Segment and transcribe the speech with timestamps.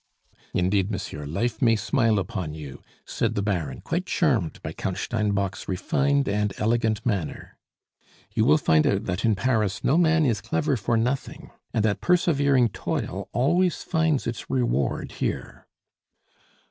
[0.55, 5.67] "Indeed, monsieur, life may smile upon you," said the Baron, quite charmed by Count Steinbock's
[5.67, 7.59] refined and elegant manner.
[8.33, 12.01] "You will find out that in Paris no man is clever for nothing, and that
[12.01, 15.67] persevering toil always finds its reward here."